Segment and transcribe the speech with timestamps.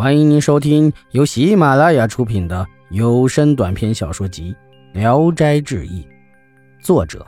[0.00, 4.56] 欢迎您收听由喜马拉雅出品的有声短篇小说集
[4.98, 6.02] 《聊斋志异》，
[6.82, 7.22] 作者：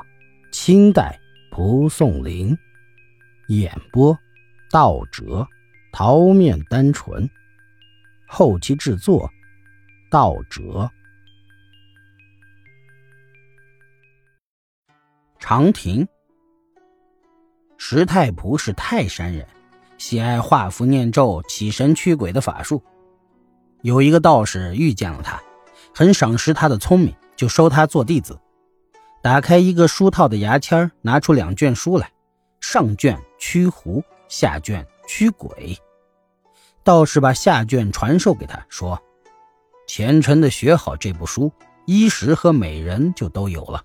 [0.52, 1.20] 清代
[1.50, 2.56] 蒲松龄，
[3.48, 4.18] 演播：
[4.70, 5.46] 道哲、
[5.92, 7.28] 桃面单纯，
[8.26, 9.30] 后期制作：
[10.10, 10.90] 道哲。
[15.38, 16.08] 长亭，
[17.76, 19.46] 石太仆是泰山人。
[20.02, 22.82] 喜爱画符念咒、起神驱鬼的法术。
[23.82, 25.40] 有一个道士遇见了他，
[25.94, 28.36] 很赏识他的聪明，就收他做弟子。
[29.22, 32.10] 打开一个书套的牙签，拿出两卷书来，
[32.58, 35.78] 上卷驱狐，下卷驱鬼。
[36.82, 39.00] 道士把下卷传授给他，说
[39.86, 41.52] ：“虔诚的学好这部书，
[41.86, 43.84] 衣食和美人就都有了。”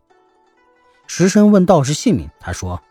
[1.05, 2.81] 石生问道士姓名，他说。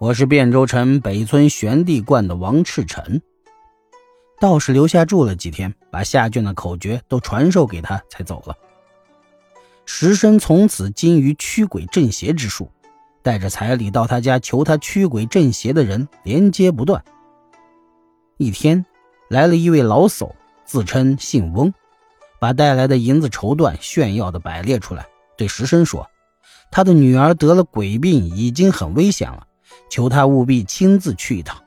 [0.00, 3.22] 我是汴州城北村玄帝观的王赤臣。
[4.40, 8.56] 道士留下住了几天，把下卷的口诀都传授给他，才走了。
[9.86, 12.72] 石生从此精于驱鬼镇邪之术，
[13.22, 17.02] 带着彩礼到他家求他驱鬼镇邪的人连接不断。
[18.36, 18.84] 一天，
[19.28, 20.32] 来了一位老叟，
[20.64, 21.72] 自称姓翁，
[22.40, 25.06] 把带来的银子绸缎炫耀的摆列出来，
[25.38, 26.10] 对石生说
[26.72, 29.46] ：“他的女儿得了鬼病，已经很危险了。”
[29.88, 31.62] 求他务必亲自去一趟。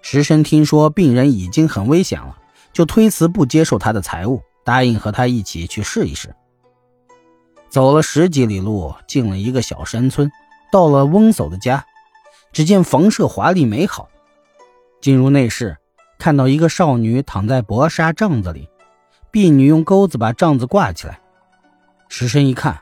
[0.00, 2.38] 石生听说病人已经很危险了，
[2.72, 6.34] 就推辞不接受他的财物，答应和他一起去试一试。
[7.68, 10.30] 走了十几里路，进了一个小山村，
[10.72, 11.84] 到了翁叟的家，
[12.52, 14.08] 只见房舍华丽美好。
[15.00, 15.76] 进入内室，
[16.18, 18.68] 看到一个少女躺在薄纱帐子里，
[19.30, 21.20] 婢女用钩子把帐子挂起来。
[22.08, 22.80] 石生一看，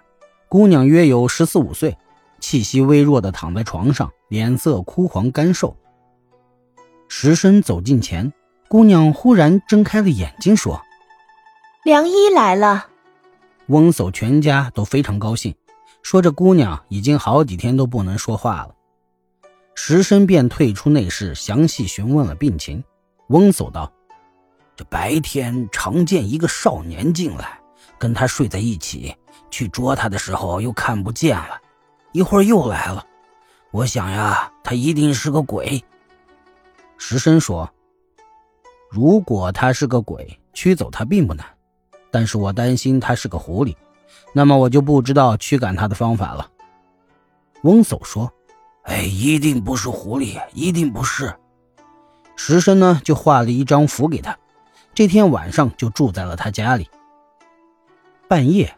[0.48, 1.96] 姑娘约有十四五岁。
[2.40, 5.76] 气息微弱的躺在床上，脸色枯黄干瘦。
[7.08, 8.32] 石生走近前，
[8.68, 10.82] 姑娘忽然睁开了眼睛，说
[11.84, 12.88] ：“良医来了。”
[13.68, 15.54] 翁叟全家都非常高兴，
[16.02, 18.74] 说这姑娘已经好几天都不能说话了。
[19.74, 22.82] 石生便退出内室，详细询问了病情。
[23.28, 23.92] 翁叟道
[24.76, 27.58] ：“这白天常见一个少年进来，
[27.98, 29.14] 跟他睡在一起，
[29.50, 31.60] 去捉他的时候又看不见了。”
[32.16, 33.04] 一会儿又来了，
[33.70, 35.84] 我想呀，他一定是个鬼。
[36.96, 37.70] 石生说
[38.90, 41.44] ：“如果他是个鬼，驱走他并不难，
[42.10, 43.76] 但是我担心他是个狐狸，
[44.32, 46.50] 那么我就不知道驱赶他的方法了。”
[47.64, 48.32] 翁叟说
[48.84, 51.30] ：“哎，一定不是狐狸，一定不是。”
[52.34, 54.34] 石生呢，就画了一张符给他，
[54.94, 56.88] 这天晚上就住在了他家里。
[58.26, 58.74] 半夜。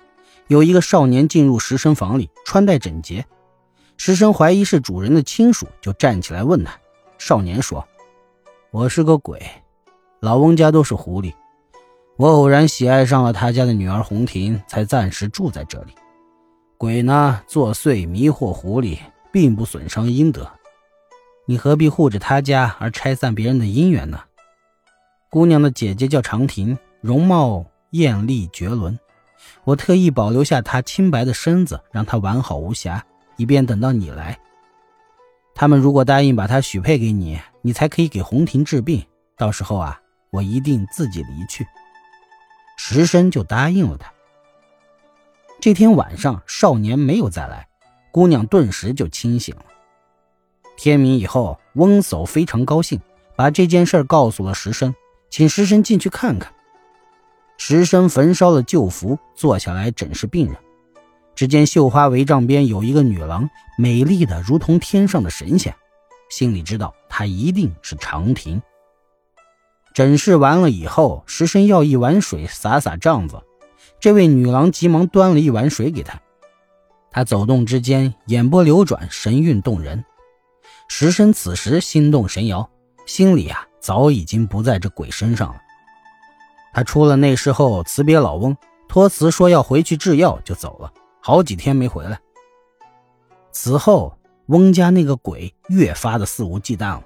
[0.48, 3.24] 有一个少年进入石神房里，穿戴整洁。
[3.98, 6.72] 石神怀疑是主人的亲属，就站起来问他。
[7.18, 7.86] 少年说
[8.72, 9.42] ：“我是个鬼，
[10.20, 11.34] 老翁家都是狐狸。
[12.16, 15.92] 我偶然喜爱上了他家的女儿红婷，才暂时住在这里。
[16.78, 18.98] 鬼呢，作祟迷惑狐狸，
[19.30, 20.50] 并不损伤阴德。
[21.44, 24.20] 你何必护着他家而拆散别人的姻缘呢？”
[25.28, 28.98] 姑娘的姐姐叫长亭，容貌艳丽绝伦。
[29.64, 33.04] 我特意保留下他清白的身子，让他完好无瑕，
[33.36, 34.38] 以便等到你来。
[35.54, 39.04] 他们如果答应把他许配给你，你才可以给红婷治病。
[39.36, 40.00] 到时候啊，
[40.30, 41.66] 我一定自己离去。
[42.76, 44.12] 石生就答应了他。
[45.60, 47.66] 这天晚上，少年没有再来，
[48.12, 49.64] 姑娘顿时就清醒了。
[50.76, 53.00] 天明以后，翁叟非常高兴，
[53.34, 54.94] 把这件事告诉了石生，
[55.28, 56.52] 请石生进去看看。
[57.58, 60.56] 石生焚烧了旧符，坐下来诊视病人。
[61.34, 65.74] 只见绣花帷帐边有一个女郎，美丽的如同天上的神仙，
[66.30, 68.62] 心里知道她一定是长亭。
[69.92, 73.42] 诊视完了以后，石生要一碗水洒洒帐子，
[74.00, 76.20] 这位女郎急忙端了一碗水给他。
[77.10, 80.04] 他走动之间，眼波流转，神韵动人。
[80.88, 82.68] 石生此时心动神摇，
[83.04, 85.60] 心里啊早已经不在这鬼身上了。
[86.72, 88.56] 他出了内室后，辞别老翁，
[88.88, 90.92] 托辞说要回去制药，就走了。
[91.20, 92.18] 好几天没回来。
[93.50, 94.16] 此后，
[94.46, 97.02] 翁家那个鬼越发的肆无忌惮了。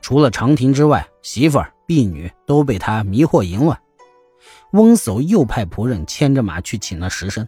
[0.00, 3.78] 除了长亭之外，媳妇儿、婢女都被他迷惑淫乱。
[4.72, 7.46] 翁叟又派仆人牵着马去请了石生，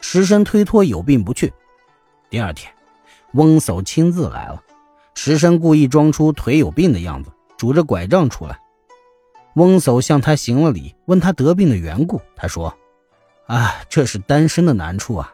[0.00, 1.52] 石生推脱有病不去。
[2.28, 2.72] 第二天，
[3.34, 4.62] 翁叟亲自来了，
[5.14, 8.58] 石生故意装出腿有病的样子，拄着拐杖出来。
[9.54, 12.20] 翁叟向他行了礼，问他得病的缘故。
[12.34, 12.74] 他说
[13.46, 15.32] ：“啊，这是单身的难处啊！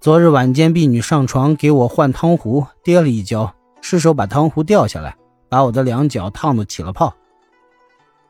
[0.00, 5.16] 昨日晚间，婢女上床给我换汤壶，跌了一跤，失手把汤壶掉下来，
[5.48, 7.14] 把我的两脚烫得起了泡。”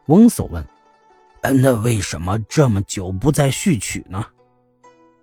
[0.06, 0.62] 翁叟问
[1.40, 4.26] ：“那为什么这么久不再续娶呢？”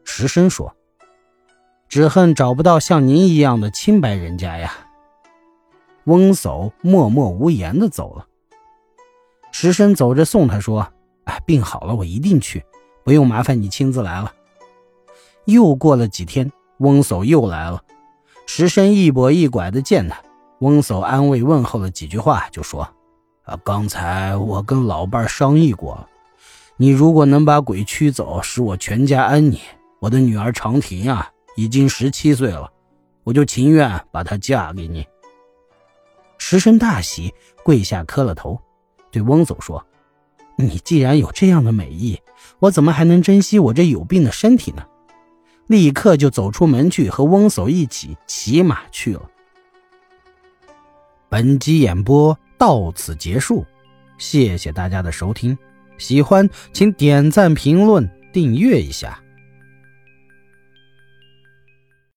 [0.03, 0.75] 石生说
[1.87, 4.73] ：“只恨找不到像您一样的清白人家呀。”
[6.05, 8.25] 翁叟默默无言的走了。
[9.51, 10.87] 石生走着送他说
[11.25, 12.63] ：“哎，病好了，我一定去，
[13.03, 14.33] 不用麻烦你亲自来了。”
[15.45, 17.83] 又过了几天，翁叟又来了。
[18.45, 20.21] 石生一跛一拐的见他，
[20.59, 22.87] 翁叟安慰问候了几句话，就说
[23.43, 26.07] ：“啊，刚才我跟老伴商议过了，
[26.77, 29.59] 你如果能把鬼驱走，使我全家安宁，
[29.99, 32.71] 我的女儿长亭啊，已经十七岁了，
[33.23, 35.05] 我就情愿把她嫁给你。”
[36.37, 37.33] 石生大喜，
[37.63, 38.59] 跪下磕了头，
[39.11, 39.85] 对翁叟说
[40.57, 42.19] ：“你既然有这样的美意，
[42.59, 44.83] 我怎么还能珍惜我这有病的身体呢？”
[45.67, 49.21] 立刻就走出门去，和翁叟一起骑马去了。
[51.29, 53.65] 本集演播到此结束，
[54.17, 55.57] 谢谢大家的收听，
[55.97, 59.17] 喜欢请点赞、评论、订阅一下。